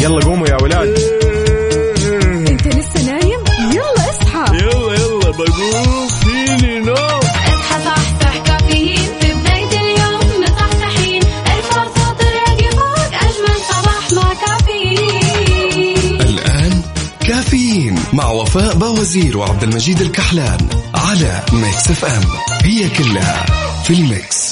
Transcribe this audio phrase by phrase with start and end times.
[0.00, 0.98] يلا قوموا يا ولاد.
[2.50, 3.40] انت لسه نايم؟
[3.72, 4.56] يلا اصحى.
[4.56, 6.08] يلا يلا بقوم.
[6.08, 9.08] فيني نو اصحى صحصح كافيين.
[9.20, 16.20] في بداية اليوم مصحصحين الفرصة تراقي فوق أجمل صباح مع كافيين.
[16.20, 16.82] الآن
[17.28, 20.58] كافيين مع وفاء باوزير وعبد المجيد الكحلان
[20.94, 22.22] على Mix FM.
[22.62, 23.46] هي كلها
[23.84, 24.45] في ال mix.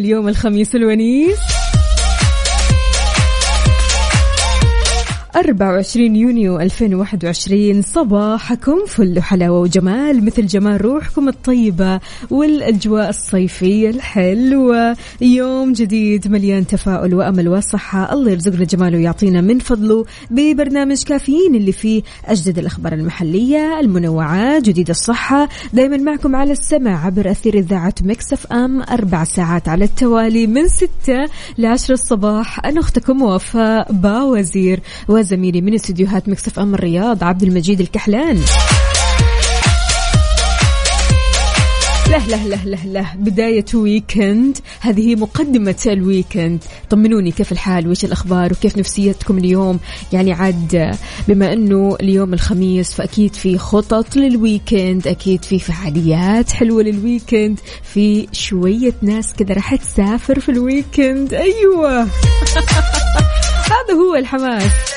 [0.00, 1.59] اليوم الخميس الونيس.
[5.36, 14.96] 24 يونيو 2021 صباحكم فل حلاوة وجمال مثل جمال روحكم الطيبة والأجواء الصيفية الحلوة.
[15.20, 18.12] يوم جديد مليان تفاؤل وأمل وصحة.
[18.12, 24.90] الله يرزقنا جماله ويعطينا من فضله ببرنامج كافيين اللي فيه أجدد الأخبار المحلية المنوعات جديد
[24.90, 25.48] الصحة.
[25.72, 31.28] دايما معكم على السمع عبر أثير إذاعة مكسف أم أربع ساعات على التوالي من ستة
[31.58, 32.66] لعشر الصباح.
[32.66, 34.80] أنا أختكم وفاء باوزير.
[35.20, 38.40] وزميلي من استديوهات Mix FM الرياض عبد المجيد الكحلان.
[42.10, 48.04] له له له له له بداية weekend هذه مقدمة ال weekend طمنوني كيف الحال؟ وش
[48.04, 49.80] الأخبار؟ وكيف نفسيتكم اليوم؟
[50.12, 50.96] يعني عاد
[51.28, 57.60] بما أنه اليوم الخميس فأكيد في خطط لل weekend أكيد في فعاليات حلوة لل weekend
[57.82, 62.02] في شوية ناس كذا راح تسافر في ال weekend أيوة.
[63.70, 64.89] هذا هو الحماس.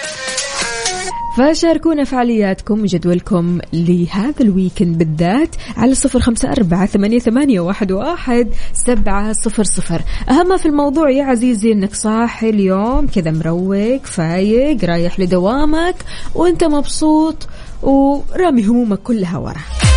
[1.37, 9.33] فشاركونا فعالياتكم وجدولكم لهذا الويكند بالذات على صفر خمسة أربعة ثمانية, ثمانية واحد, واحد سبعة
[9.33, 10.01] صفر صفر.
[10.29, 15.95] أهم في الموضوع يا عزيزي أنك صاحي اليوم كذا مروق فايق رايح لدوامك
[16.35, 17.47] وأنت مبسوط
[17.83, 19.92] ورامي همومك كلها ورا.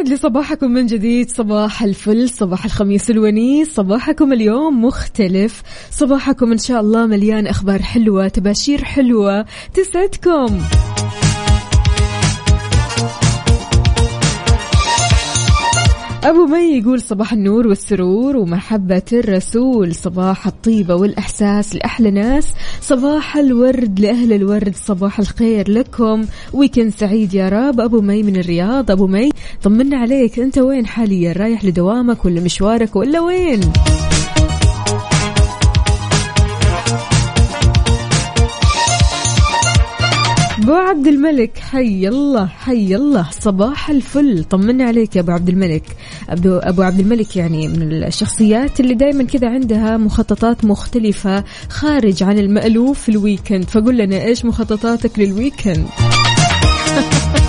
[0.00, 1.30] ويسعد لي صباحكم من جديد.
[1.30, 3.74] صباح الفل صباح الخميس الونيس.
[3.74, 5.62] صباحكم اليوم مختلف.
[5.90, 9.44] صباحكم إن شاء الله مليان أخبار حلوة تباشير حلوة
[9.74, 10.60] تسعدكم.
[16.30, 24.00] أبو مي يقول صباح النور والسرور ومحبة الرسول صباح الطيبة والإحساس لأحلى ناس صباح الورد
[24.00, 24.74] لأهل الورد.
[24.76, 26.24] صباح الخير لكم.
[26.52, 27.80] weekend سعيد يا رب.
[27.80, 28.90] أبو مي من الرياض.
[28.90, 29.30] أبو مي
[29.62, 30.38] طمنا عليك.
[30.38, 33.60] أنت وين حاليا؟ رايح لدوامك ولا مشوارك ولا وين؟
[40.62, 44.44] أبو عبد الملك حي الله حي الله صباح الفل.
[44.44, 45.96] طمنا عليك يا أبو عبد الملك.
[46.28, 52.38] ابو أبو عبد الملك يعني من الشخصيات اللي دائما كذا عندها مخططات مختلفة خارج عن
[52.38, 55.86] المألوف في ال weekend فقول لنا إيش مخططاتك لل weekend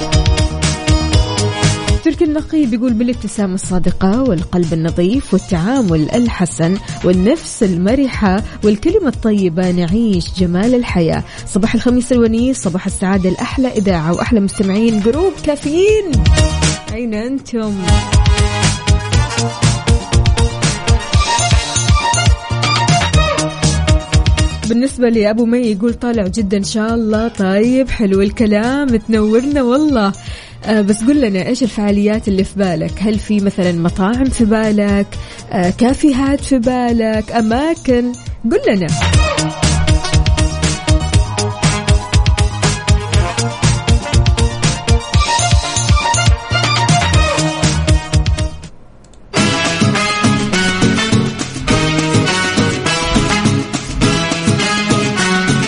[2.11, 10.75] تركي النقي بيقول بالابتسامة الصادقة والقلب النظيف والتعامل الحسن والنفس المرحة والكلمة الطيبة نعيش جمال
[10.75, 11.23] الحياة.
[11.47, 16.11] صباح الخميس الونيس صباح السعادة الأحلى إذاعة وأحلى مستمعين group كافيين.
[16.93, 17.73] أين أنتم؟
[24.69, 27.27] بالنسبة لأبو مي يقول طالع جدا إن شاء الله.
[27.27, 30.13] طيب حلو الكلام تنورنا والله.
[30.69, 35.07] بس قل لنا إيش الفعاليات اللي في بالك؟ هل في مثلا مطاعم في بالك؟
[35.51, 38.11] آه كافيهات في بالك؟ أماكن؟
[38.51, 38.87] قل لنا.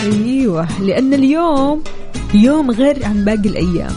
[0.02, 1.82] أيوه لأن اليوم
[2.34, 3.92] يوم غير عن باقي الأيام.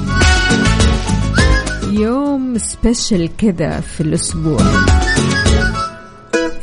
[1.98, 4.62] يوم سبيشل كذا في الأسبوع.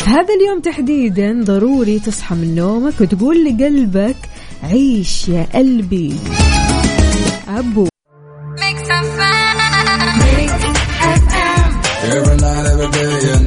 [0.06, 4.16] هذا اليوم تحديدا ضروري تصحى من نومك وتقول لقلبك
[4.62, 6.16] عيش يا قلبي.
[7.48, 7.88] أبو.
[12.04, 13.44] Every night, every day,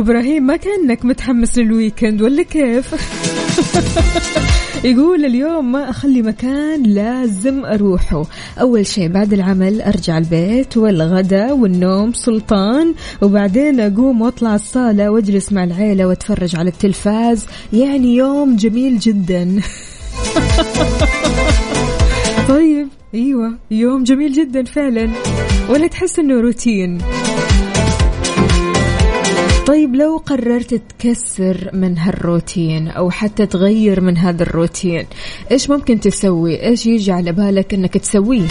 [0.00, 2.94] ابو إبراهيم ما كأنك متحمس للويكند ولا كيف؟
[4.90, 8.24] يقول اليوم ما أخلي مكان لازم أروحه.
[8.60, 15.64] أول شيء بعد العمل أرجع البيت والغداء والنوم سلطان وبعدين أقوم وأطلع الصالة وأجلس مع
[15.64, 17.46] العيلة وأتفرج على التلفاز.
[17.72, 19.60] يعني يوم جميل جدا.
[22.48, 25.10] طيب أيوه يوم جميل جدا فعلا.
[25.68, 26.98] ولا تحس إنه روتين.
[29.70, 35.06] طيب لو قررت تكسر من هالروتين أو حتى تغير من هذا الروتين
[35.50, 38.48] إيش ممكن تسوي؟ إيش يجي على بالك إنك تسويه؟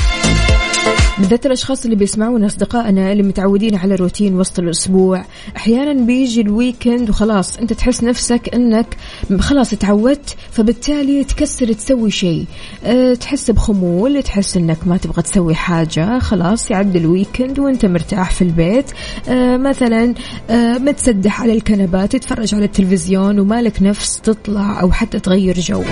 [1.20, 5.26] بالذات الأشخاص اللي بيسمعونا أصدقائنا اللي متعودين على روتين وسط الأسبوع
[5.58, 8.98] أحيانا بيجي ال weekend وخلاص أنت تحس نفسك أنك
[9.40, 12.46] خلاص تعودت فبالتالي تكسر تسوي شيء.
[12.86, 18.32] أه تحس بخمول تحس أنك ما تبغى تسوي حاجة خلاص يعدي ال weekend وأنت مرتاح
[18.32, 18.86] في البيت.
[19.30, 20.14] أه مثلا
[20.50, 25.84] أه متسدح على الكنبات تتفرج على التلفزيون ومالك نفس تطلع أو حتى تغير جو.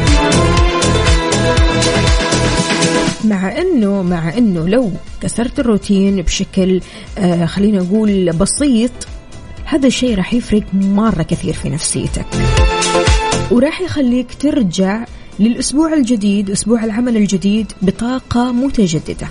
[3.29, 4.91] مع انه مع إنه لو
[5.21, 6.81] كسرت الروتين بشكل
[7.17, 8.91] آه خلينا نقول بسيط
[9.65, 12.25] هذا الشيء راح يفرق مرة كثير في نفسيتك.
[13.51, 15.05] وراح يخليك ترجع
[15.39, 19.27] للأسبوع الجديد أسبوع العمل الجديد بطاقة متجددة.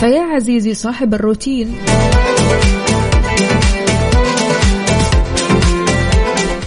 [0.00, 1.74] فيا عزيزي صاحب الروتين.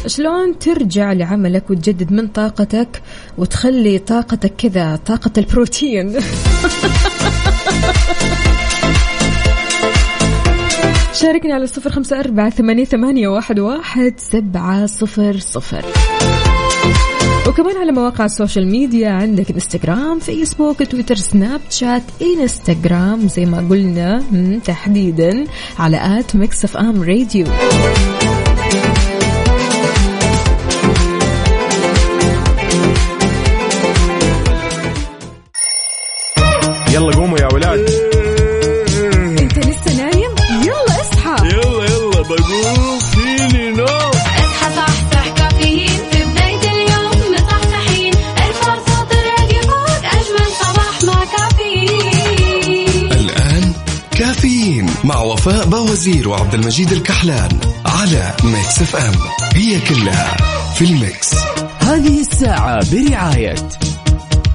[0.07, 3.01] شلون ترجع لعملك وتجدد من طاقتك
[3.37, 6.15] وتخلي طاقتك كذا طاقة البروتين؟
[11.21, 15.85] شاركني على صفر خمسة أربعة ثمانية, ثمانية واحد, واحد سبعة صفر صفر.
[17.47, 23.57] وكمان على مواقع ال social media عندك إنستغرام فيسبوك تويتر سناب شات إنستغرام زي ما
[23.69, 24.23] قلنا
[24.65, 25.43] تحديدا
[25.79, 27.45] على at Mix FM Radio.
[56.45, 59.13] وعبد المجيد الكحلان على Mix FM
[59.53, 60.37] هي كلها
[60.75, 61.35] في ال mix.
[61.79, 63.69] هذه الساعة برعاية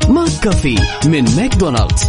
[0.09, 2.05] McCafé من ماكدونالدز.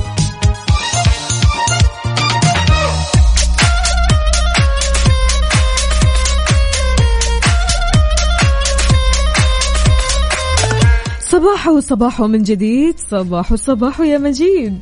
[11.32, 14.80] صباح وصباح من جديد صباح وصباح يا مجيد.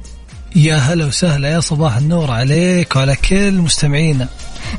[0.56, 4.27] يا هلا وسهلا يا صباح النور عليك وعلى كل مستمعينا.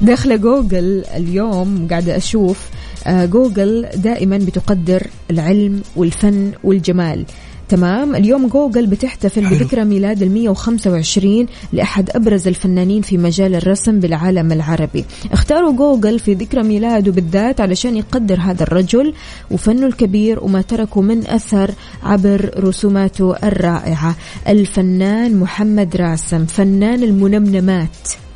[0.02, 2.68] داخله جوجل اليوم قاعدة أشوف
[3.06, 7.24] آه، جوجل دائما بتقدر العلم والفن والجمال.
[7.68, 9.50] تمام؟ اليوم جوجل بتحتفل.
[9.50, 15.04] بذكرى ميلاد ال 125 لأحد أبرز الفنانين في مجال الرسم بالعالم العربي.
[15.32, 19.14] اختاروا جوجل في ذكرى ميلاده بالذات علشان يقدر هذا الرجل
[19.50, 21.70] وفنه الكبير وما تركه من أثر
[22.02, 24.16] عبر رسوماته الرائعة.
[24.48, 28.29] الفنان محمد راسم فنان المنمنمات.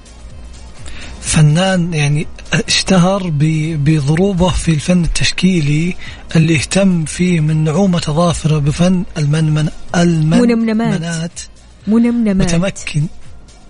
[1.24, 3.30] فنان يعني اشتهر
[3.76, 5.94] بضروبه في الفن التشكيلي
[6.36, 10.40] اللي اهتم فيه من نعومة أظافره بفن المنمن منمنمات.
[10.42, 11.40] المنمنات
[11.86, 12.54] منمنمات.
[12.54, 13.06] متمكن.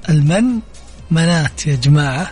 [0.08, 0.44] المن
[1.11, 2.30] منات يا جماعة.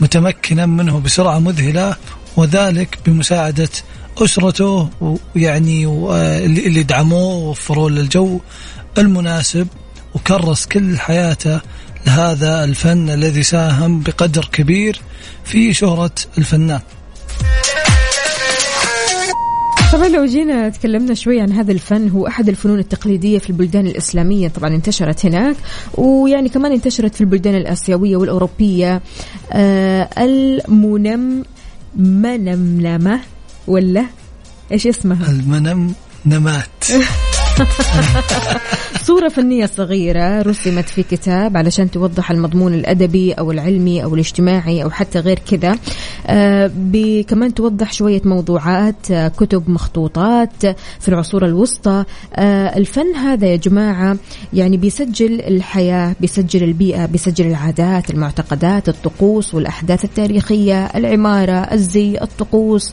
[0.00, 1.96] متمكنا منه بسرعة مذهلة
[2.36, 3.68] وذلك بمساعدة
[4.18, 4.90] أسرته
[5.36, 5.86] ويعني
[6.66, 8.40] اللي دعموه ووفروا له الجو
[8.98, 9.68] المناسب
[10.14, 11.60] وكرس كل حياته
[12.06, 15.00] لهذا الفن الذي ساهم بقدر كبير
[15.44, 16.80] في شهرة الفنان.
[19.92, 24.48] طبعا لو جينا تكلمنا شوي عن هذا الفن هو أحد الفنون التقليدية في البلدان الإسلامية.
[24.48, 25.56] طبعا انتشرت هناك
[25.94, 29.02] ويعني كمان انتشرت في البلدان الآسيوية والأوروبية.
[29.52, 31.44] آه المنم
[31.96, 33.20] منمنمة
[33.66, 34.04] ولا؟
[34.72, 35.94] إيش اسمها؟ المنم
[36.26, 36.84] نمات
[39.06, 44.90] صورة فنية صغيرة رسمت في كتاب علشان توضح المضمون الأدبي أو العلمي أو الاجتماعي أو
[44.90, 45.78] حتى غير كذا.
[46.26, 46.70] آه،
[47.28, 50.66] كمان توضح شوية موضوعات آه، كتب مخطوطات
[51.00, 52.04] في العصور الوسطى.
[52.34, 54.16] آه، الفن هذا يا جماعة
[54.52, 62.92] يعني بيسجل الحياة بيسجل البيئة بيسجل العادات المعتقدات الطقوس والأحداث التاريخية العمارة الزي الطقوس.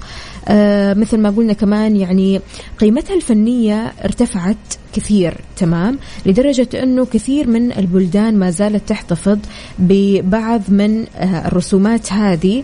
[0.95, 2.41] مثل ما قلنا كمان يعني
[2.79, 4.50] قيمتها الفنية ارتفعت
[4.93, 9.37] كثير تمام؟ لدرجة أنه كثير من البلدان ما زالت تحتفظ
[9.79, 12.63] ببعض من آه، الرسومات هذه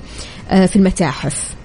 [0.49, 1.55] آه، في المتاحف.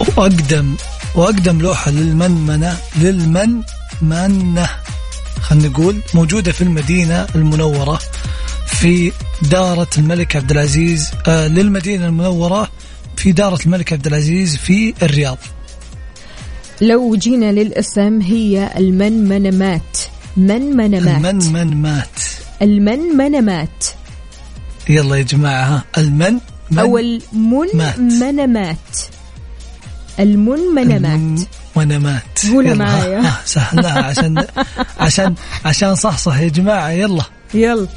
[0.00, 0.74] وأقدم
[1.14, 4.68] وأقدم لوحة للمنمنة للمنمنة
[5.40, 7.98] خلينا نقول موجودة في المدينة المنورة
[8.66, 9.12] في
[9.50, 12.70] دارة الملك عبد العزيز آه للمدينة المنورة
[13.16, 15.38] في دارة الملك عبد العزيز في الرياض.
[16.80, 19.98] لو جينا للأسم هي المنمنمات.
[20.36, 21.24] منمنمات.
[21.26, 22.20] المنمنمات.
[22.62, 23.84] المنمنمات.
[24.88, 26.38] يلا يا جماعة ها المن
[26.70, 28.76] من أو المنمنمات.
[30.20, 31.40] المنمنمات.
[31.76, 33.20] ونمات قولها معايا.
[33.20, 34.44] ها، سهلناها عشان
[35.00, 37.24] عشان عشان صحصح يا جماعة يلا.
[37.54, 37.88] يلا.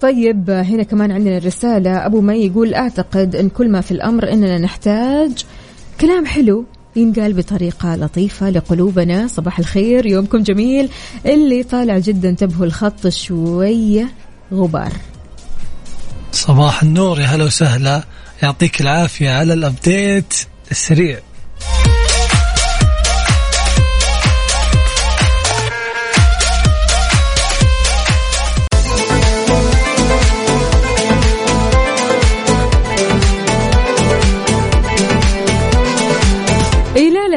[0.00, 4.58] طيب هنا كمان عندنا رسالة أبو مي يقول أعتقد أن كل ما في الأمر أننا
[4.58, 5.44] نحتاج
[6.00, 6.64] كلام حلو
[6.96, 9.26] ينقال بطريقة لطيفة لقلوبنا.
[9.26, 10.88] صباح الخير يومكم جميل.
[11.26, 14.08] اللي طالع جدا انتبهوا الخط شوية
[14.52, 14.92] غبار.
[16.32, 18.04] صباح النور يا هلا وسهلا.
[18.42, 20.34] يعطيك العافية على الأبديت
[20.70, 21.18] السريع.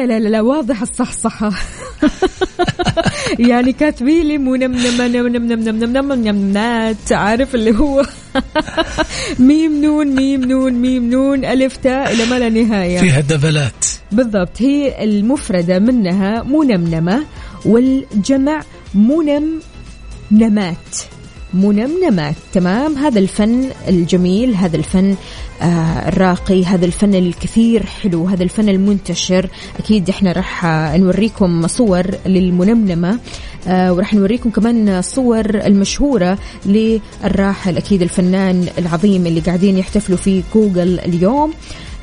[0.06, 1.50] لا لا لا واضح الصحصحة
[3.38, 8.04] يعني كاتبين لي منمنمة نمنمنمنمنمنمنات عارف اللي هو
[9.38, 14.62] ميم نون ميم نون ميم نون ألف تاء إلى ما لا نهاية فيها دبلات بالضبط
[14.62, 17.24] هي المفردة منها منمنمة
[17.64, 18.62] والجمع
[18.94, 20.76] منمنمات
[21.54, 25.16] منمنمات تمام هذا الفن الجميل هذا الفن آه
[25.62, 26.64] الراقي.
[26.64, 29.48] هذا الفن الكثير حلو هذا الفن المنتشر.
[29.78, 33.18] أكيد إحنا راح آه، نوريكم صور للمنمنمة
[33.68, 40.98] آه وراح نوريكم كمان صور المشهورة للراحل أكيد الفنان العظيم اللي قاعدين يحتفلوا في جوجل
[40.98, 41.52] اليوم.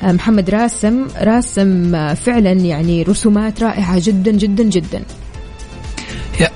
[0.03, 1.07] آه، محمد راسم.
[1.17, 5.03] راسم فعلا يعني رسومات رائعة جدا جدا جدا.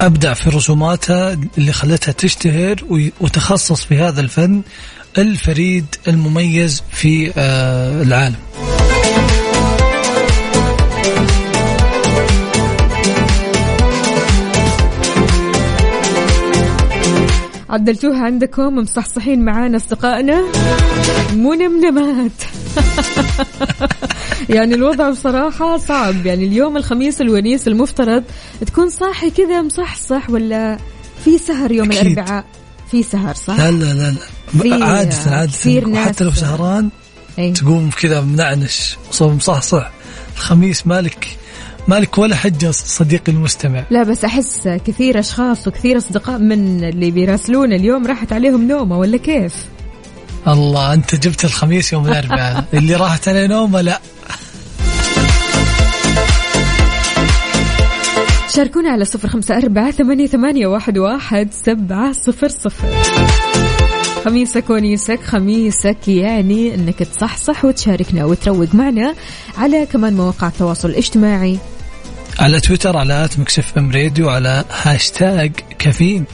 [0.02, 2.76] أبدع في رسوماتها اللي خلتها تشتهر
[3.22, 4.62] وتخصص في هذا الفن.
[5.18, 8.36] الفريد المميز في آه، العالم.
[17.70, 20.44] عدلتوها عندكم مصحصحين معانا أصدقائنا.
[21.34, 22.32] منمنمات
[24.50, 26.26] يعني الوضع بصراحة صعب.
[26.26, 28.24] يعني اليوم الخميس الونيس المفترض
[28.66, 30.78] تكون صاحي كذا مصحصح ولا
[31.26, 32.06] في سهر يوم أكيد.
[32.20, 32.46] الأربعاء؟
[32.94, 34.16] في سهر صح؟ لا لا لا,
[34.64, 34.86] لا.
[34.86, 36.90] عادة عادة حتى لو سهران
[37.40, 37.52] أي.
[37.52, 39.92] تقوم كذا منعنش مصحصح
[40.36, 41.38] الخميس مالك
[41.88, 47.74] مالك ولا حجة صديقي المستمع لا بس أحس كثير أشخاص وكثير أصدقاء من اللي بيراسلون
[47.74, 49.54] اليوم راحت عليهم نومة ولا كيف؟
[50.48, 54.00] الله أنت جبت الخميس يوم الأربعاء اللي راحت عليه نومة لا
[58.56, 62.88] شاركونا على صفر خمسة أربعة ثمانية, ثمانية واحد, واحد سبعة صفر صفر.
[64.26, 69.16] خميسك ونيسك خميسك يعني أنك تصحصح وتشاركنا وتروق معنا
[69.58, 71.58] على كمان مواقع التواصل الاجتماعي.
[72.40, 76.26] على تويتر على at Mix FM Radio على هاشتاج كافيين.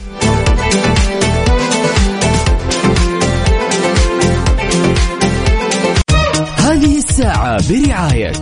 [6.56, 8.32] هذه الساعة برعاية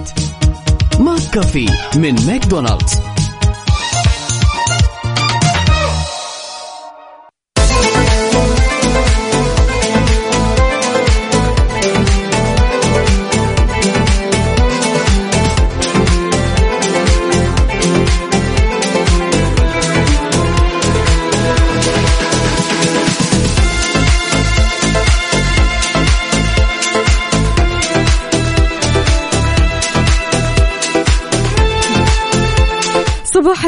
[1.01, 3.18] ماك كافي من ماكدونالدز.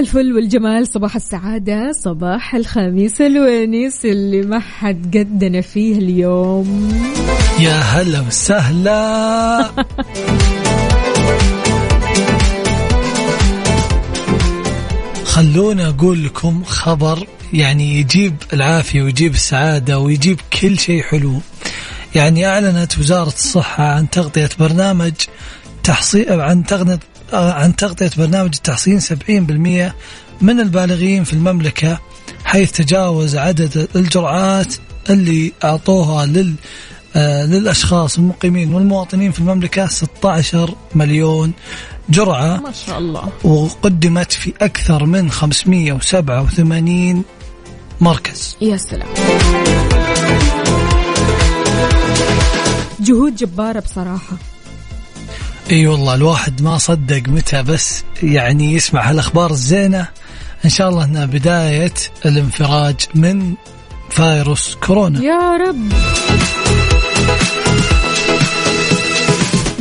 [0.00, 6.92] الفل والجمال صباح السعادة صباح الخميس الونيس اللي ما حد قدنا فيه اليوم.
[7.60, 9.70] يا هلا وسهلا.
[15.24, 21.40] خلونا أقول لكم خبر يعني يجيب العافية ويجيب السعادة ويجيب كل شيء حلو.
[22.14, 25.12] يعني أعلنت وزارة الصحة عن تغطية برنامج
[25.82, 26.64] تحصين عن
[27.32, 29.92] عن تغطية برنامج التحصين 70%
[30.40, 31.98] من البالغين في المملكة
[32.44, 34.74] حيث تجاوز عدد الجرعات
[35.10, 36.54] اللي أعطوها لل
[37.16, 41.52] آه، للأشخاص المقيمين والمواطنين في المملكة 16 مليون
[42.10, 42.56] جرعة.
[42.56, 43.28] ما شاء الله.
[43.44, 47.24] وقدمت في أكثر من 587
[48.00, 48.56] مركز.
[48.60, 49.08] يا سلام.
[53.00, 54.36] جهود جبارة بصراحة.
[55.70, 60.08] إي والله الواحد ما صدق متى بس يعني يسمع هالأخبار الزينة.
[60.64, 61.94] إن شاء الله إنها بداية
[62.26, 63.54] الانفراج من
[64.10, 65.20] فيروس كورونا.
[65.22, 65.92] يا رب.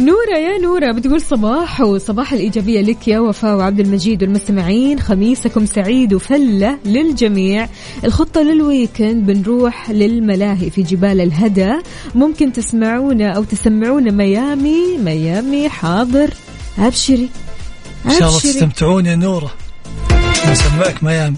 [0.10, 5.00] نورة يا نورة بتقول صباح وصباح الإيجابية لك يا وفاء وعبد المجيد والمستمعين.
[5.00, 7.70] خميسكم سعيد وفلة للجميع.
[8.06, 11.74] الخطة للويكند بنروح للملاهي في جبال الهدى.
[12.16, 16.34] ممكن تسمعونا أو تسمعونا ميامي ميامي حاضر.
[16.80, 17.30] أبشري
[18.06, 18.40] إن شاء الله.
[18.40, 19.52] تستمتعون يا نورة.
[20.52, 21.38] نسمعك ميامي.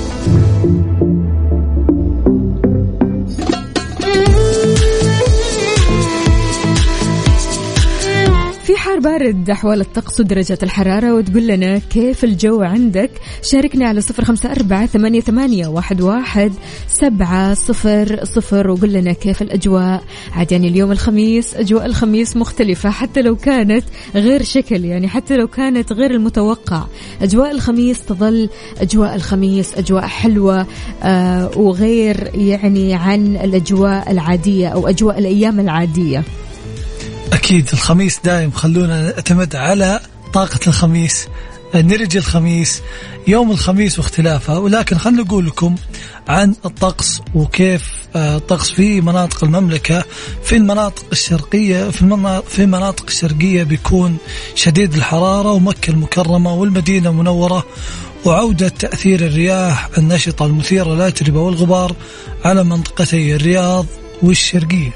[9.01, 13.11] بارد أحوال الطقس ودرجات الحرارة وتقول لنا كيف الجو عندك.
[13.41, 16.53] شاركنا على صفر خمسة أربعة ثمانية, ثمانية واحد, واحد
[16.87, 20.03] سبعة صفر صفر وقول لنا كيف الأجواء.
[20.33, 23.83] عاد يعني اليوم الخميس أجواء الخميس مختلفة حتى لو كانت
[24.15, 26.83] غير شكل يعني حتى لو كانت غير المتوقع.
[27.21, 28.49] أجواء الخميس تظل
[28.81, 30.67] أجواء الخميس أجواء حلوة
[31.03, 36.23] آه وغير يعني عن الأجواء العادية أو أجواء الأيام العادية.
[37.33, 39.99] أكيد الخميس دايم خلونا نعتمد على
[40.33, 41.27] طاقة الخميس
[41.75, 42.81] نرجي الخميس
[43.27, 44.59] يوم الخميس واختلافه.
[44.59, 45.75] ولكن خلينا نقول لكم
[46.27, 47.83] عن الطقس وكيف
[48.15, 50.03] آه، الطقس في مناطق المملكة
[50.43, 54.17] في المناطق الشرقية في المنا- في المناطق الشرقية بيكون
[54.55, 57.63] شديد الحرارة ومكة المكرمة والمدينة المنورة
[58.25, 61.95] وعودة تأثير الرياح النشطة المثيرة للأتربة والغبار
[62.45, 63.85] على منطقتي الرياض
[64.23, 64.91] والشرقية.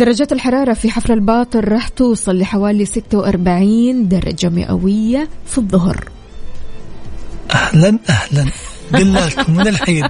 [0.00, 6.04] درجات الحرارة في حفر الباطن راح توصل لحوالي 46 درجة مئوية في الظهر.
[7.50, 8.50] أهلا أهلا.
[8.94, 10.08] قلنا لكم من الحين؟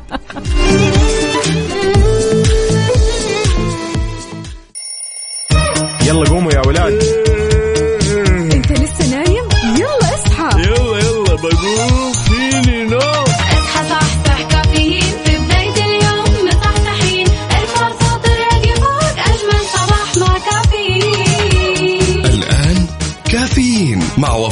[6.07, 7.19] يلا قوموا يا ولاد.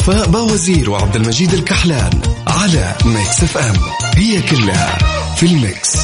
[0.09, 2.11] باوزير وعبد المجيد الكحلان
[2.47, 3.77] على Mix FM.
[4.16, 4.99] هي كلها
[5.37, 5.96] في ال mix.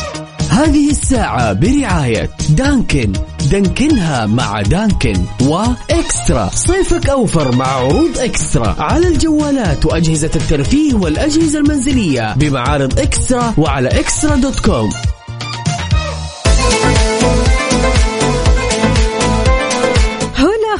[0.50, 3.12] هذه الساعة برعاية Dunkin.
[3.50, 6.50] Dunkin ها مع Dunkin و Extra.
[6.54, 8.76] صيفك أوفر مع عروض Extra.
[8.78, 14.90] على الجوالات وأجهزة الترفيه والأجهزة المنزلية بمعارض Extra وعلى Extra dot com.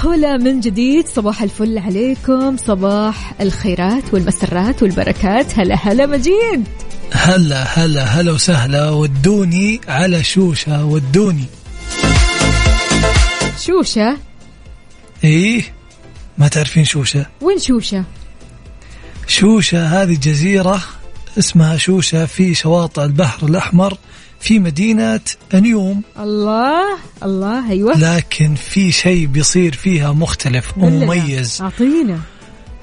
[0.05, 5.59] هلا من جديد صباح الفل عليكم صباح الخيرات والمسرات والبركات.
[5.59, 6.69] هلا هلا مجيد.
[7.13, 8.91] هلا هلا هلا وسهلا.
[8.91, 11.45] ودوني على شوشة ودوني.
[13.61, 14.19] شوشة؟
[15.25, 15.63] إيه
[16.39, 18.05] ما تعرفين شوشة؟ وين شوشة؟
[19.27, 20.81] شوشة هذه جزيرة
[21.39, 23.99] اسمها شوشة في شواطئ البحر الأحمر.
[24.45, 25.21] في مدينة
[25.55, 26.03] أنيوم.
[26.21, 27.99] الله الله أيوه.
[27.99, 30.79] لكن في شيء بيصير فيها مختلف.
[30.79, 31.63] ومميز.
[31.63, 32.21] أعطينا.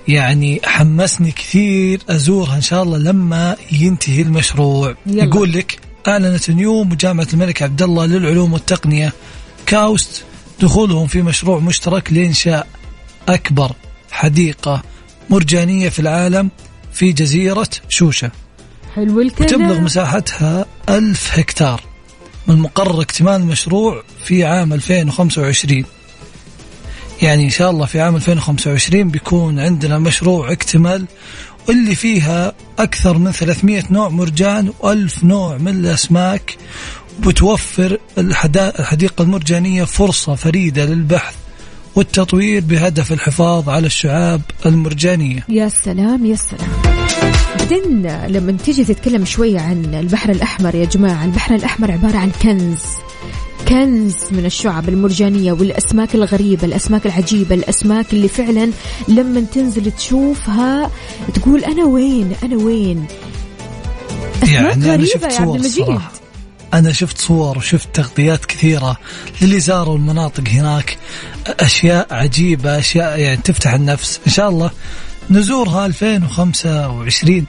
[0.07, 4.95] يعني حمسني كثير أزورها إن شاء الله لما ينتهي المشروع.
[5.05, 5.23] يلا.
[5.23, 9.13] يقول لك أعلنت نيوم وجامعة الملك عبد الله للعلوم والتقنية.
[9.65, 10.23] كاوست
[10.61, 12.67] دخولهم في مشروع مشترك لإنشاء
[13.29, 13.71] أكبر
[14.11, 14.83] حديقة
[15.29, 16.49] مرجانية في العالم
[16.93, 18.31] في جزيرة شوشة.
[18.95, 19.49] حلو الكلام.
[19.49, 21.81] تبلغ مساحتها ألف هكتار
[22.47, 25.85] من المقرر اكتمال المشروع في عام 2025
[27.21, 31.05] يعني إن شاء الله في عام 2025 بيكون عندنا مشروع اكتمل
[31.67, 36.57] واللي فيها أكثر من 300 نوع مرجان وألف نوع من الأسماك
[37.19, 41.35] بتوفر الحديقة المرجانية فرصة فريدة للبحث
[41.95, 45.45] والتطوير بهدف الحفاظ على الشعاب المرجانية.
[45.49, 47.00] يا سلام يا سلام.
[47.71, 52.81] بعدين لما تيجي تتكلم شوية عن البحر الأحمر يا جماعة البحر الأحمر عبارة عن كنز.
[53.67, 58.71] كنز من الشعب المرجانية والأسماك الغريبة الأسماك العجيبة الأسماك اللي فعلا
[59.07, 60.91] لما تنزل تشوفها
[61.33, 63.05] تقول أنا وين؟ أنا وين؟
[64.43, 66.11] أسماك يعني أنا شفت صور صراحة.
[66.73, 68.97] أنا شفت صور وشفت تغطيات كثيرة
[69.41, 70.97] للي زاروا المناطق هناك.
[71.47, 74.19] أشياء عجيبة أشياء يعني تفتح النفس.
[74.27, 74.71] إن شاء الله
[75.29, 77.45] نزورها 2025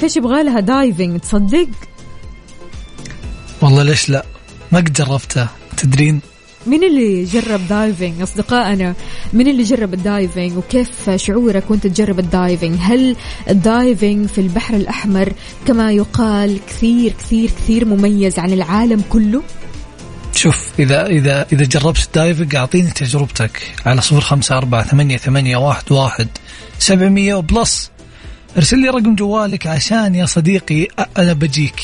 [0.00, 1.68] عارف إيش يبغى لها دايفنج تصدق؟
[3.62, 4.24] والله ليش لا؟
[4.72, 5.48] ما قد جربتها.
[5.76, 6.20] تدرين؟
[6.66, 8.94] مين اللي جرب diving أصدقائنا
[9.32, 13.16] مين اللي جرب ال diving وكيف شعورك وأنت تجرب الدايفنج هل
[13.48, 15.32] ال diving في البحر الأحمر
[15.66, 19.42] كما يقال كثير كثير كثير مميز عن العالم كله؟
[20.34, 25.56] شوف إذا إذا إذا جربت ال diving أعطيني تجربتك على صفر خمسة أربعة ثمانية ثمانية
[25.56, 26.28] واحد واحد
[26.78, 27.90] سبعمية و plus.
[28.56, 31.80] ارسل لي رقم جوالك عشان يا صديقي أنا بجيك.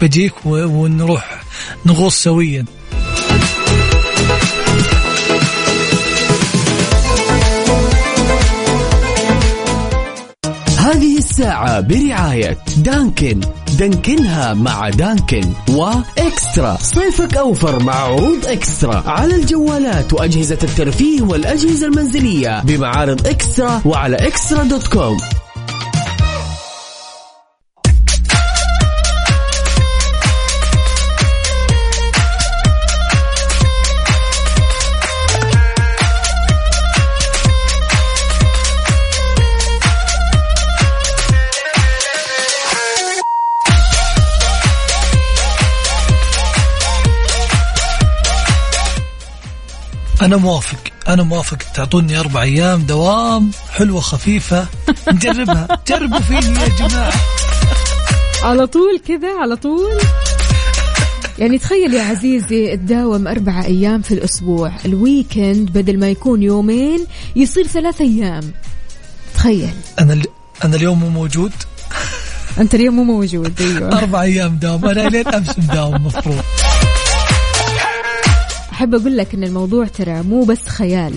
[0.00, 1.42] بجيك ونروح
[1.86, 2.64] نغوص سويا.
[10.78, 13.40] هذه الساعة برعاية Dunkin.
[13.78, 19.02] Dunkin ها مع Dunkin و Extra صيفك أوفر مع عروض Extra.
[19.06, 25.18] على الجوالات وأجهزة الترفيه والأجهزة المنزلية بمعارض Extra وعلى Extra dot com.
[50.28, 50.78] أنا موافق.
[51.08, 51.58] أنا موافق.
[51.74, 54.66] تعطوني أربع أيام دوام حلوة خفيفة.
[55.12, 55.68] نجربها.
[55.88, 57.12] جربوا فيني يا جماعة.
[58.42, 60.00] على طول كذا على طول.
[61.38, 64.72] يعني تخيل يا عزيزي تداوم أربعة أيام في الأسبوع.
[64.84, 68.52] الويكند بدل ما يكون يومين يصير ثلاثة أيام.
[69.34, 69.70] تخيل.
[69.98, 70.26] أنا ال-
[70.64, 71.52] أنا اليوم مو موجود.
[72.60, 73.98] أنت اليوم مو موجود أيوه.
[73.98, 74.84] أربع أيام دوام.
[74.84, 76.42] أنا لين أمس مداوم مفروض.
[78.78, 81.14] أحب أقول لك أن الموضوع ترى مو بس خيال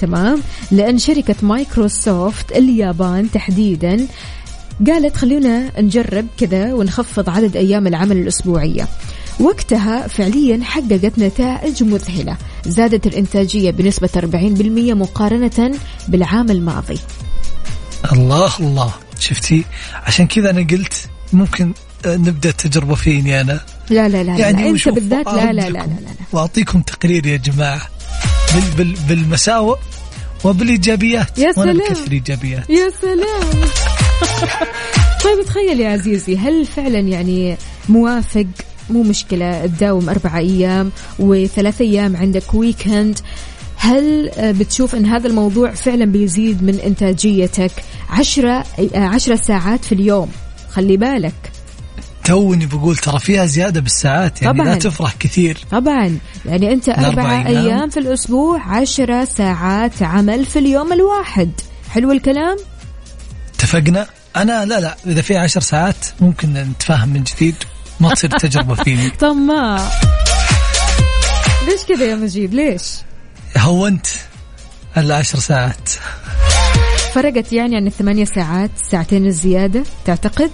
[0.00, 4.06] تمام؟ لأن شركة مايكروسوفت اليابان تحديدا
[4.86, 8.88] قالت خلونا نجرب كذا ونخفض عدد أيام العمل الأسبوعية.
[9.40, 16.98] وقتها فعليا حققت نتائج مذهلة زادت الإنتاجية بنسبة 40% مقارنة بالعام الماضي.
[18.12, 21.72] الله الله شفتي؟ عشان كذا أنا قلت ممكن
[22.06, 24.38] آه، نبدأ التجربة فيني أنا؟ لا لا لا, لا.
[24.38, 26.10] يعني وشوف بالذات لا لا لا, لا, لا, لا.
[26.32, 27.80] وأعطيكم تقرير يا جماعة.
[28.54, 29.76] بال بال بالمساوئ
[30.44, 31.38] وبالإيجابيات.
[31.38, 31.78] يا سلام.
[31.78, 33.68] بكثر إيجابيات يا سلام.
[35.24, 37.56] طيب تخيل يا عزيزي هل فعلا يعني
[37.88, 38.46] موافق؟
[38.90, 43.18] مو مشكلة تداوم أربع أيام وثلاث أيام عندك ويكند
[43.76, 47.70] هل بتشوف أن هذا الموضوع فعلا بيزيد من إنتاجيتك؟
[48.10, 50.28] عشرة, عشرة ساعات في اليوم.
[50.70, 51.57] خلي بالك.
[52.28, 54.68] توني بقول ترى فيها زيادة بالساعات يعني طبعاً.
[54.68, 57.46] لا تفرح كثير طبعا يعني أربعة أيام.
[57.46, 61.50] أيام في الأسبوع عشرة ساعات عمل في اليوم الواحد
[61.90, 62.56] حلو الكلام؟
[63.54, 67.54] اتفقنا أنا لا لا إذا في عشر ساعات ممكن نتفاهم من جديد
[68.00, 69.90] ما تصير تجربة فيني طماع
[71.66, 72.82] ليش كذا يا مجيب ليش؟
[73.56, 74.06] هونت
[74.96, 75.90] العشر ساعات
[77.14, 80.50] فرقت يعني عن الثمانية ساعات ساعتين الزيادة تعتقد؟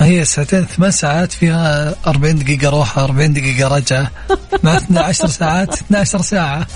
[0.00, 4.10] هي ساعتين ثمان ساعات فيها 40 دقيقة روحة 40 دقيقة رجعة
[4.62, 6.66] مع 12 ساعات 12 ساعة.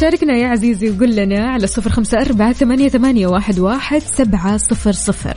[0.00, 4.92] شاركنا يا عزيزي وقول لنا على صفر خمسة أربعة ثمانية, ثمانية واحد, واحد سبعة صفر
[4.92, 5.36] صفر.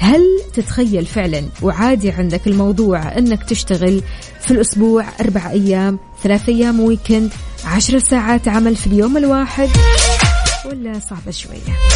[0.00, 0.22] هل
[0.54, 4.02] تتخيل فعلا وعادي عندك الموضوع أنك تشتغل
[4.40, 7.30] في الأسبوع أربع أيام ثلاث أيام weekend
[7.64, 9.68] عشر ساعات عمل في اليوم الواحد؟
[10.64, 11.95] ولا صعبة شوية؟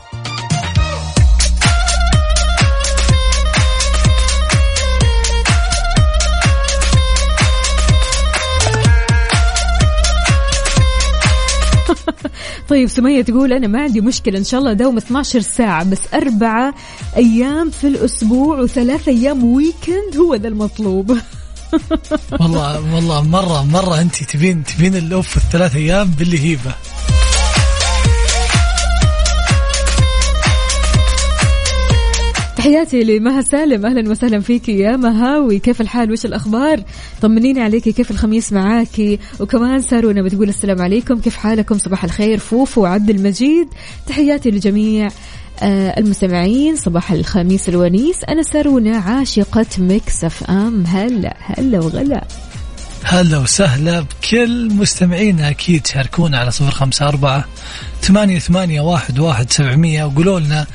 [12.69, 16.73] طيب سمية تقول أنا ما عندي مشكلة إن شاء الله دوام 12 ساعة بس أربعة
[17.15, 21.17] أيام في الأسبوع وثلاث أيام weekend هو ذا المطلوب.
[22.39, 26.75] والله والله مرة مرة انت تبين تبين ال off الثلاث أيام باللي هيبة.
[32.61, 33.85] تحياتي لمها سالم.
[33.85, 35.59] أهلا وسهلا فيكي يا مهاوي.
[35.59, 36.83] كيف الحال؟ وش الأخبار؟
[37.21, 41.19] طمنيني عليكي كيف الخميس معاكي وكمان سارونا بتقول السلام عليكم.
[41.19, 42.37] كيف حالكم؟ صباح الخير.
[42.37, 43.67] فوفو وعبد المجيد.
[44.07, 45.09] تحياتي لجميع
[45.61, 46.75] آه، المستمعين.
[46.75, 48.23] صباح الخميس الونيس.
[48.29, 50.83] أنا سارونا عاشقة Mix FM.
[50.87, 52.27] هلا هلا وغلا.
[53.03, 57.45] هلا وسهلا بكل مستمعينا أكيد شاركونا على صفر خمسة أربعة
[58.01, 60.67] ثمانية ثمانية واحد واحد سبعمية وقولوا لنا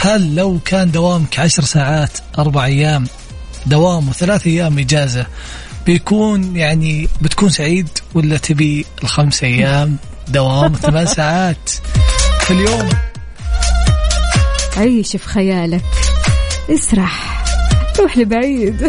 [0.00, 3.06] هل لو كان دوامك عشر ساعات أربع أيام
[3.66, 5.26] دوام وثلاث أيام إجازة
[5.86, 9.96] بيكون يعني بتكون سعيد ولا تبي الخمس أيام
[10.28, 11.70] دوام ثمان ساعات
[12.40, 12.88] في اليوم؟
[14.76, 15.84] عيش في خيالك.
[16.70, 17.44] اسرح.
[18.00, 18.82] روح لبعيد.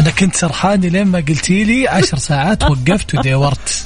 [0.00, 3.85] أنا كنت سرحان لين ما قلتي لي عشر ساعات وقفت ودورت.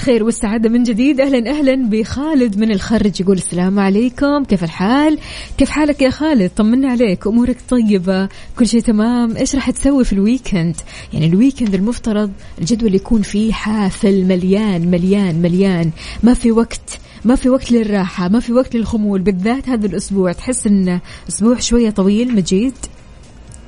[0.00, 1.20] الخير والسعادة من جديد.
[1.20, 4.44] أهلا أهلا بخالد من الخرج يقول السلام عليكم.
[4.44, 5.18] كيف الحال؟
[5.58, 9.36] كيف حالك يا خالد؟ طمنا عليك أمورك طيبة كل شيء تمام.
[9.36, 10.76] إيش راح تسوي في ال weekend؟
[11.12, 15.90] يعني ال weekend المفترض الجدول يكون فيه حافل مليان مليان مليان.
[16.22, 19.20] ما في وقت ما في وقت للراحة ما في وقت للخمول.
[19.20, 22.74] بالذات هذا الأسبوع تحس إنه أسبوع شوية طويل مجيد؟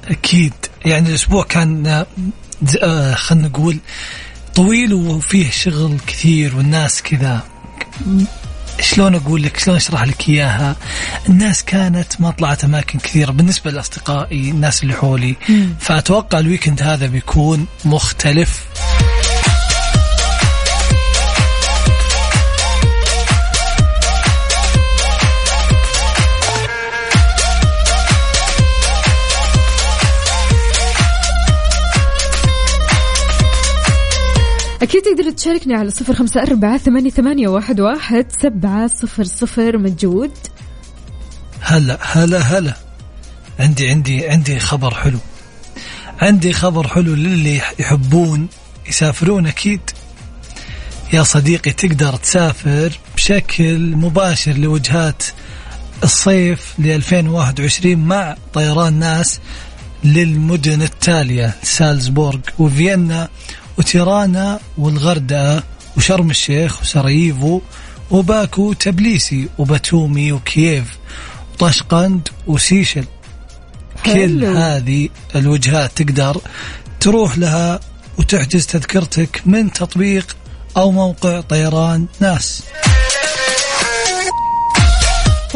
[0.08, 0.52] أكيد.
[0.84, 2.04] يعني الأسبوع كان
[2.82, 3.78] آه، خلينا نقول
[4.54, 7.42] طويل وفيه شغل كثير والناس كذا.
[8.80, 10.76] شلون أقول لك؟ شلون أشرح لك إياها؟
[11.28, 13.30] الناس كانت ما طلعت أماكن كثيرة.
[13.30, 15.36] بالنسبة لأصدقائي الناس اللي حولي
[15.80, 18.64] فأتوقع الويكند هذا بيكون مختلف.
[34.82, 40.30] أكيد تقدر تشاركنا على صفر خمسة أربعة ثمانية, واحد, سبعة صفر صفر موجود
[41.60, 42.74] هلا هلا هلا.
[43.60, 45.18] عندي عندي عندي خبر حلو.
[46.18, 48.48] عندي خبر حلو للي يحبون
[48.88, 49.80] يسافرون أكيد.
[51.12, 55.22] يا صديقي تقدر تسافر بشكل مباشر لوجهات
[56.04, 59.40] الصيف ل 2021 مع طيران ناس
[60.04, 63.28] للمدن التالية سالزبورغ وفيينا.
[63.78, 65.62] وتيرانا والغردقة
[65.96, 67.60] وشرم الشيخ وسراييفو
[68.10, 70.98] وباكو وتبليسي وباتومي وكييف
[71.54, 73.04] وطشقند وسيشل
[74.04, 74.44] كل.
[74.44, 76.40] هذه الوجهات تقدر
[77.00, 77.80] تروح لها
[78.18, 80.36] وتحجز تذكرتك من تطبيق
[80.76, 82.62] أو موقع طيران ناس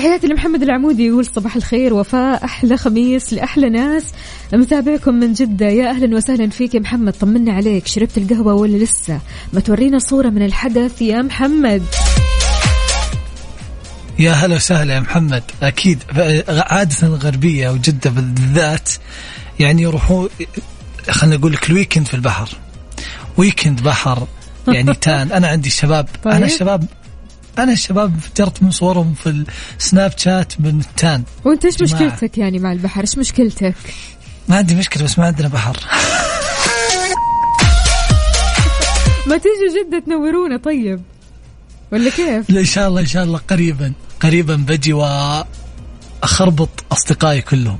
[0.06, 4.04] تحياتي لمحمد العمودي يقول صباح الخير وفاء أحلى خميس لأحلى ناس.
[4.52, 7.86] متابعكم من جدة يا أهلا وسهلا فيك يا محمد طمنا عليك.
[7.86, 9.20] شربت القهوة ولا لسه؟
[9.52, 11.82] ما تورينا صورة من الحدث يا محمد.
[14.18, 15.42] يا هلا وسهلا يا محمد.
[15.62, 16.02] أكيد
[16.48, 18.90] عادة الغربية وجدة بالذات
[19.60, 20.28] يعني يروحوا
[21.10, 22.48] خلينا نقول لك ال weekend في البحر.
[23.36, 24.26] weekend بحر
[24.68, 25.32] يعني tan.
[25.32, 26.34] أنا عندي الشباب طيب.
[26.34, 26.84] أنا الشباب
[27.58, 29.44] أنا الشباب جرت من صورهم في
[29.78, 31.82] السناب شات من التان وانت إيش.
[31.82, 33.74] مشكلتك يعني مع البحر؟ إيش مشكلتك؟
[34.48, 35.76] ما عندي مشكلة بس ما عندنا بحر.
[39.28, 41.02] ما تيجي جدة تنورونا طيب.
[41.92, 47.78] ولا كيف؟ لا إن شاء الله إن شاء الله قريبا قريبا بجي وأخربط أصدقائي كلهم.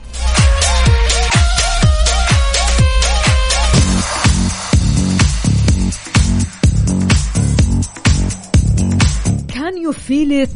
[9.87, 10.49] can you feel it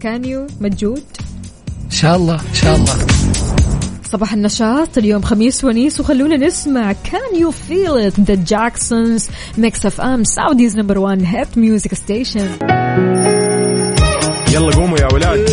[0.00, 1.02] can you مجود
[1.84, 2.94] ان شاء الله ان شاء الله
[4.04, 10.24] صباح النشاط اليوم خميس ونيس وخلونا نسمع can you feel it The Jacksons Mix FM
[10.24, 12.48] Saudi's number 1 hit music station
[14.52, 15.50] يلا قوموا يا ولاد.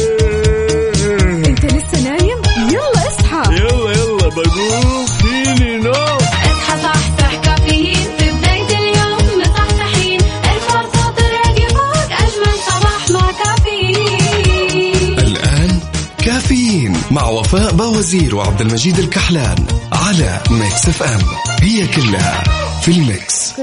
[17.45, 19.55] وفاء باوزير وعبد المجيد الكحلان
[19.91, 21.21] على Mix FM.
[21.61, 22.43] هي كلها
[22.81, 23.59] في ال mix.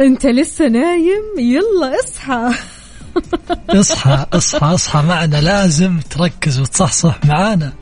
[0.00, 2.50] انت لسه نايم؟ يلا اصحى.
[3.70, 5.36] اصحى اصحى اصحى معنا.
[5.40, 7.72] لازم تركز وتصحصح معانا.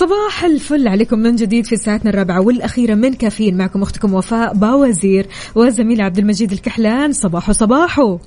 [0.00, 3.56] صباح الفل عليكم من جديد في ساعتنا الرابعة والأخيرة من كافيين.
[3.56, 7.12] معكم أختكم وفاء باوزير وزميل عبد المجيد الكحلان.
[7.12, 8.18] صباحو صباحو.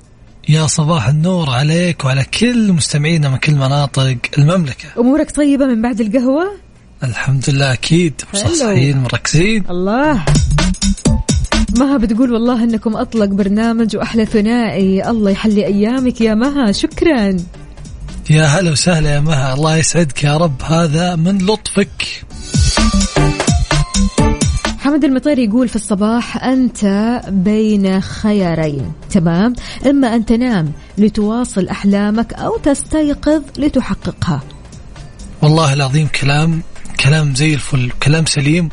[0.48, 4.88] يا صباح النور عليك وعلى كل مستمعينا من كل مناطق المملكة.
[4.98, 6.52] أمورك طيبة من بعد القهوة؟
[7.04, 8.22] الحمد لله أكيد.
[8.34, 9.64] مصحصحين مركزين.
[9.70, 10.24] الله.
[11.78, 15.10] مها بتقول والله إنكم أطلق برنامج وأحلى ثنائي.
[15.10, 16.72] الله يحلي أيامك يا مها.
[16.72, 17.36] شكرا.
[18.30, 19.54] يا هلا وسهلا يا مها.
[19.54, 20.62] الله يسعدك يا رب.
[20.62, 22.24] هذا من لطفك.
[24.78, 26.84] حمد المطير يقول في الصباح أنت
[27.28, 28.92] بين خيارين.
[29.10, 29.54] تمام؟
[29.86, 34.40] إما أن تنام لتواصل أحلامك أو تستيقظ لتحققها.
[35.42, 36.62] والله العظيم كلام
[37.00, 38.68] كلام زي الفل كلام سليم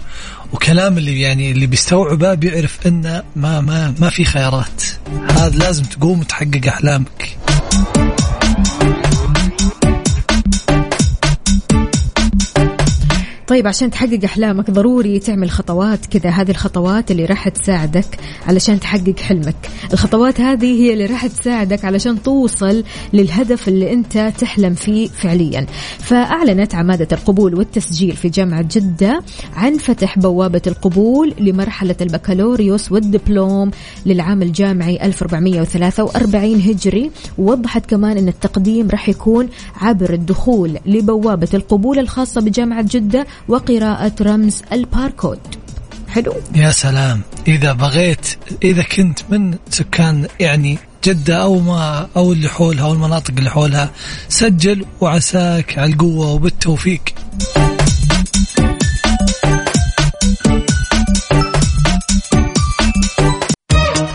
[0.54, 4.84] وكلام اللي يعني اللي بيستوعبه بيعرف انه ما ما ما في خيارات.
[5.32, 7.38] هذا لازم تقوم وتحقق أحلامك.
[13.50, 16.30] طيب عشان تحقق أحلامك ضروري تعمل خطوات كذا.
[16.30, 18.06] هذه الخطوات اللي راح تساعدك
[18.48, 19.56] علشان تحقق حلمك.
[19.94, 22.84] الخطوات هذه هي اللي راح تساعدك علشان توصل
[23.14, 25.66] للهدف اللي أنت تحلم فيه فعليا.
[26.00, 29.24] فأعلنت عمادة القبول والتسجيل في جامعة جدة
[29.56, 33.72] عن فتح بوابة القبول لمرحلة البكالوريوس والدبلوم
[34.06, 37.12] للعام الجامعي 1443 هجري.
[37.38, 44.62] ووضحت كمان أن التقديم راح يكون عبر الدخول لبوابة القبول الخاصة بجامعة جدة وقراءة رمز
[44.72, 45.40] الباركود.
[46.10, 46.34] حلو.
[46.56, 47.22] يا سلام.
[47.48, 48.28] إذا بغيت
[48.64, 53.92] إذا كنت من سكان يعني جدة أو ما أو اللي حولها أو المناطق اللي حولها
[54.30, 57.02] سجل وعساك على القوة وبالتوفيق.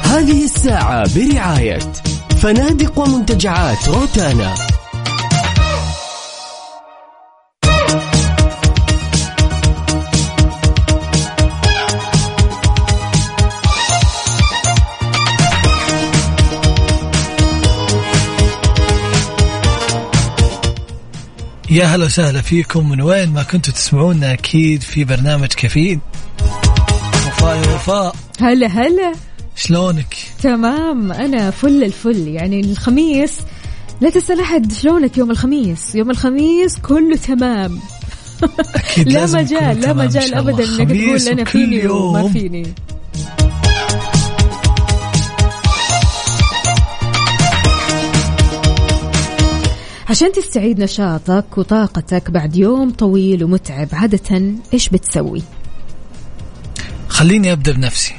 [0.05, 1.79] هذه الساعة برعاية
[2.43, 4.55] فنادق ومنتجعات روتانا.
[21.75, 22.89] يا هلا وسهلا فيكم.
[22.89, 26.01] من وين ما كنتوا تسمعونا أكيد في برنامج كافيين
[27.27, 28.17] وفاء يا وفاء.
[28.41, 29.13] هلا هلا.
[29.57, 32.29] شلونك؟ تمام أنا فل الفل.
[32.29, 33.41] يعني الخميس
[34.01, 37.79] لا تسأل أحد شلونك يوم الخميس؟ يوم الخميس كله تمام.
[38.75, 40.35] أكيد لا مجال لا مجال.
[40.35, 42.29] أبدا إنك تقول وكل فيني وما.
[42.29, 42.75] فيني.
[50.15, 54.43] عشان تستعيد نشاطك وطاقتك بعد يوم طويل ومتعب عادة
[54.75, 55.43] إيش بتسوي؟
[57.09, 58.15] خليني أبدأ بنفسي.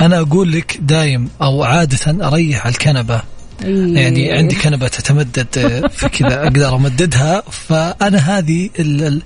[0.00, 3.22] أنا أقول لك دايم أو عادة أريح على الكنبة
[3.60, 7.42] يعني عندي كنبة تتمدد آه، في كذا أقدر أمددها.
[7.50, 9.22] فأنا هذه ال- ال-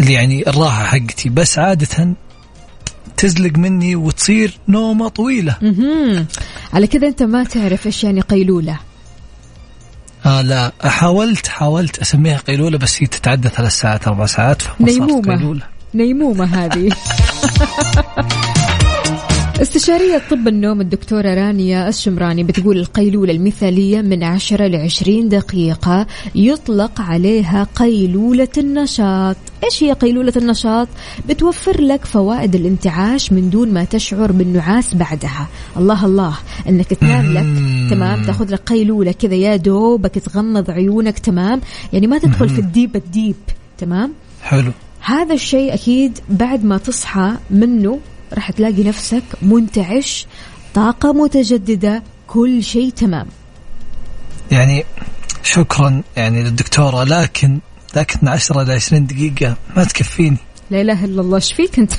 [0.00, 1.28] اللي يعني الراحة حقتي.
[1.28, 2.14] بس عادة
[3.16, 5.56] تزلق مني وتصير نومة طويلة.
[5.62, 6.26] مهم.
[6.72, 8.89] على كذا أنت ما تعرف إيش يعني قيلولة.
[10.26, 10.72] آه لا.
[10.84, 15.36] حاولت حاولت أسميها قيلولة بس هي تتعدى ثلاث ساعات أربع ساعات فما صارت نيمومة.
[15.36, 15.62] قيلولة.
[15.94, 16.90] نيمومة هذه.
[19.62, 27.00] استشارية طب النوم الدكتورة رانيا الشمراني بتقول القيلولة المثالية من 10 ل 20 دقيقة يطلق
[27.00, 29.36] عليها قيلولة النشاط.
[29.64, 30.88] إيش هي قيلولة النشاط؟
[31.28, 35.48] بتوفر لك فوائد الانتعاش من دون ما تشعر بالنعاس بعدها.
[35.76, 36.34] الله الله
[36.68, 37.46] أنك تنام لك
[37.90, 41.60] تمام؟ تاخذ لك قيلولة كذا يا دوبك تغمض عيونك تمام؟
[41.92, 43.36] يعني ما تدخل في الديب الديب
[43.78, 44.72] تمام؟ حلو.
[45.00, 47.98] هذا الشيء أكيد بعد ما تصحى منه
[48.32, 50.26] راح تلاقي نفسك منتعش
[50.74, 53.26] طاقة متجددة كل شيء تمام.
[54.50, 54.84] يعني
[55.42, 57.60] شكرا يعني للدكتورة لكن
[57.96, 60.36] لكن 10 ل 20 دقيقة ما تكفيني.
[60.70, 61.92] لا إله إلا الله إيش فيك أنت؟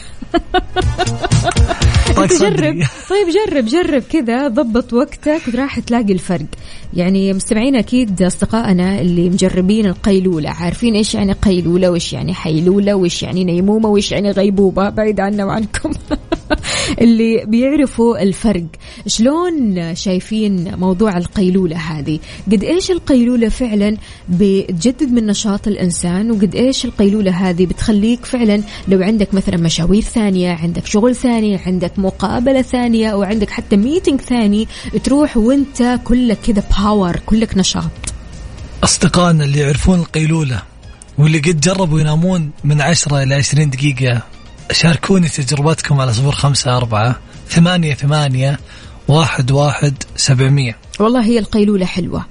[2.18, 2.84] انت جرب.
[3.10, 6.46] طيب جرب جرب كذا ضبط وقتك وراح تلاقي الفرق.
[6.94, 13.24] يعني مستمعين أكيد أصدقائنا اللي مجربين القيلولة عارفين إيش يعني قيلولة وإيش يعني حيلولة وإيش
[13.24, 15.92] يعني نيمومة وإيش يعني غيبوبة بعيد عنا وعنكم.
[17.02, 18.64] اللي بيعرفوا الفرق.
[19.08, 22.20] شلون شايفين موضوع القيلولة هذه؟
[22.52, 23.98] قد إيش القيلولة فعلا
[24.30, 30.54] بتجدد من نشاط الإنسان وقد إيش القيلولة هذه بتخليك فعلا لو عندك مثلا مشاوير ثانية
[30.54, 34.68] عندك شغل ثاني عندك مقابلة ثانية أو عندك حتى ميتنج ثاني
[35.04, 37.92] تروح وانت كلك كذا باور كلك نشاط.
[38.84, 40.62] أصدقائنا اللي يعرفون القيلولة
[41.18, 44.22] واللي قد جربوا ينامون من 10 إلى 20 دقيقة
[44.72, 47.16] شاركوني تجربتكم على صفر خمسة أربعة
[47.50, 48.60] ثمانية ثمانية
[49.08, 50.78] واحد واحد سبعمية.
[51.00, 52.26] والله هي القيلولة حلوة.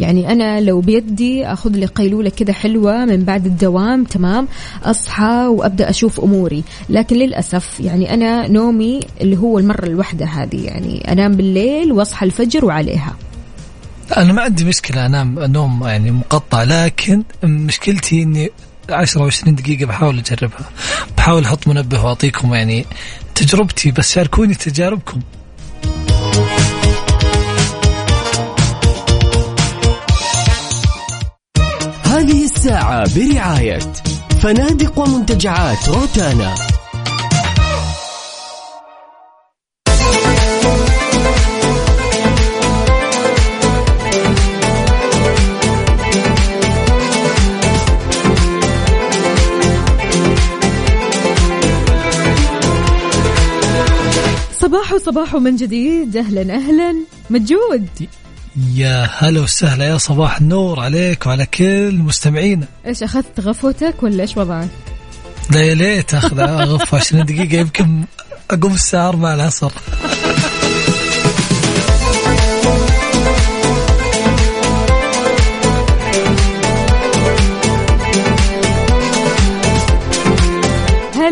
[0.00, 4.48] يعني أنا لو بيدي أخذ لي قيلولة كذا حلوة من بعد الدوام تمام؟
[4.84, 6.64] أصحى وأبدأ أشوف أموري.
[6.88, 12.64] لكن للأسف يعني أنا نومي اللي هو المرة الواحدة هذه يعني أنام بالليل وأصحى الفجر
[12.64, 13.16] وعليها.
[14.16, 18.50] أنا ما عندي مشكلة أنام نوم يعني مقطع لكن مشكلتي إني
[18.90, 20.70] 10 أو 20 دقيقة بحاول أجربها.
[21.16, 22.86] بحاول أحط منبه وأعطيكم يعني
[23.34, 25.20] تجربتي بس شاركوني تجاربكم.
[32.66, 33.78] الساعة برعاية
[34.42, 36.54] فنادق ومنتجعات روتانا.
[54.52, 56.16] صباح صباح من جديد.
[56.16, 56.94] أهلا أهلا.
[57.30, 57.88] مجود.
[58.56, 64.36] يا هلا وسهلا يا صباح النور عليك وعلى كل مستمعينا إيش أخذت غفوتك ولا إيش
[64.36, 64.68] وضعك؟
[65.50, 68.04] لا يا ليت أخذ غرفة 20 دقيقة يمكن
[68.50, 69.72] أقوم الساعة 4 العصر.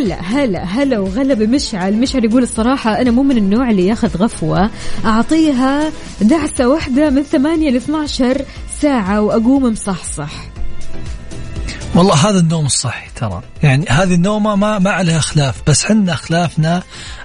[0.04, 1.94] هلا هلا هلا وغلا بمشعل.
[1.96, 4.70] مشعل يقول الصراحة أنا مو من النوع اللي ياخذ غفوة.
[5.04, 8.42] أعطيها دعسة واحدة من 8 ل 12
[8.80, 10.30] ساعة وأقوم مصحصح.
[11.94, 13.42] والله هذا النوم الصحي ترى.
[13.62, 16.82] يعني هذه النومة ما ما عليها خلاف بس حنا خلافنا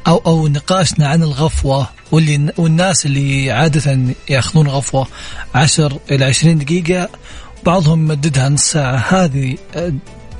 [0.07, 3.99] أو أو نقاشنا عن الغفوة واللي والناس اللي عادة
[4.29, 5.07] يأخذون غفوة
[5.55, 7.09] 10 إلى 20 دقيقة
[7.65, 8.95] بعضهم يمددها نص ساعة.
[8.95, 9.57] هذه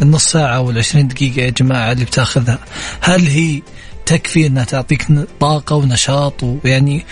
[0.02, 2.60] النص ساعة وال 20 دقيقة يا جماعة اللي بتاخذها.
[3.02, 3.62] هل هي
[4.06, 5.08] تكفي إنها تعطيك
[5.40, 7.06] طاقة ونشاط ويعني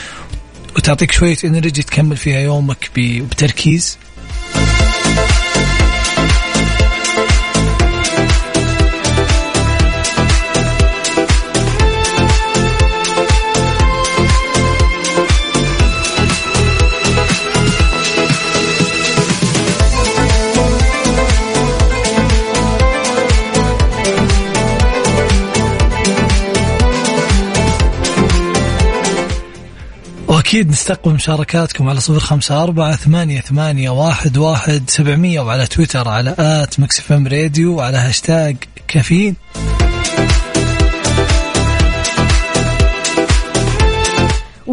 [0.75, 3.97] وتعطيك شوية انرجي تكمل فيها يومك بتركيز
[30.47, 36.35] وأكيد نستقبل مشاركاتكم على صفر خمسة أربعة ثمانية, ثمانية واحد, واحد سبعمية وعلى تويتر على
[36.39, 38.55] at MixFM Radio وعلى هاشتاج
[38.87, 39.35] كافيين.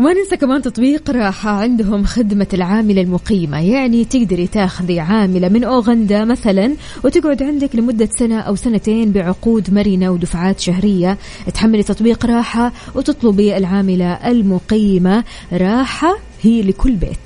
[0.05, 3.61] وما ننسى كمان تطبيق راحة عندهم خدمة العاملة المقيمة.
[3.61, 6.75] يعني تقدري تاخذي عاملة من أوغندا مثلا
[7.05, 11.19] وتقعد عندك لمدة سنة أو سنتين بعقود مرنة ودفعات شهرية.
[11.55, 15.25] تحملي تطبيق راحة وتطلبي العاملة المقيمة.
[15.53, 17.19] راحة هي لكل بيت.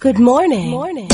[0.00, 0.70] Good morning.
[0.70, 1.08] morning.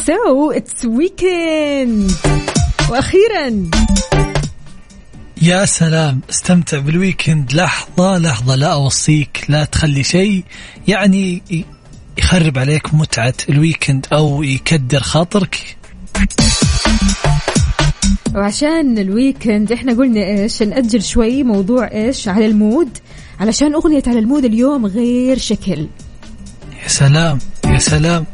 [0.00, 2.10] So it's weekend
[2.90, 3.70] وأخيرا
[5.42, 10.44] يا سلام استمتع بال weekend لحظة لحظة لا أوصيك لا تخلي شيء
[10.88, 11.42] يعني
[12.18, 15.76] يخرب عليك متعة ال weekend أو يكدر خاطرك.
[18.34, 22.88] وعشان ال weekend إحنا قلنا إيش؟ نأجل شوي موضوع إيش؟ على ال mood.
[23.40, 25.86] علشان أغنية على ال mood اليوم غير شكل.
[26.82, 28.24] يا سلام يا سلام.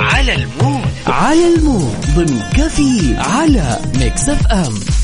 [0.00, 0.92] على المود.
[1.06, 1.96] على المود.
[2.16, 5.01] ضمن كافيين على Mix FM.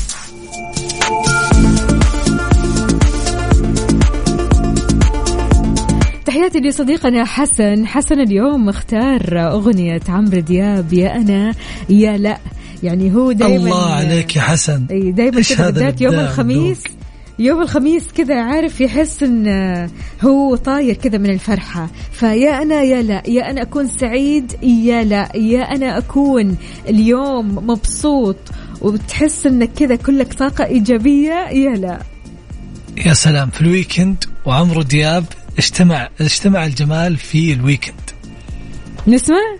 [6.29, 7.87] تحياتي لصديقنا حسن.
[7.87, 11.53] حسن اليوم اختار أغنية عمرو دياب يا أنا
[11.89, 12.37] يا لا.
[12.83, 14.85] يعني هو دائما الله عليك يا حسن.
[14.91, 16.91] إي دائما إيش كذا بالذات يوم الخميس دوك؟
[17.39, 19.47] يوم الخميس كذا عارف يحس إن
[20.21, 21.89] هو طاير كذا من الفرحة.
[22.11, 23.23] فيا أنا يا لا.
[23.27, 25.35] يا أنا أكون سعيد يا لا.
[25.35, 26.57] يا أنا أكون
[26.89, 28.37] اليوم مبسوط.
[28.81, 31.99] وبتحس انك كذا كلك طاقة إيجابية يا لا.
[33.05, 33.49] يا سلام.
[33.49, 35.25] في ال weekend وعمرو دياب
[35.59, 38.09] اجتمع اجتمع الجمال في ال weekend.
[39.07, 39.57] نسمع؟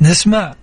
[0.00, 0.54] نسمع.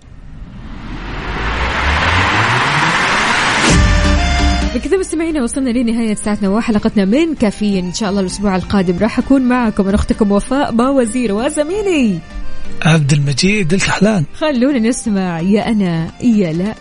[4.74, 7.84] بكذا مستمعينا وصلنا لنهاية ساعتنا وحلقتنا من كافيين.
[7.84, 9.86] إن شاء الله الأسبوع القادم راح أكون معكم.
[9.86, 12.18] من أختكم وفاء باوزير وزميلي.
[12.82, 14.24] عبد المجيد الكحلان.
[14.34, 15.40] خلونا نسمع.
[15.40, 16.74] يا أنا يا لا.